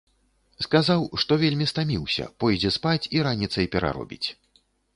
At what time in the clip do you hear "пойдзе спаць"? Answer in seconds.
2.43-3.09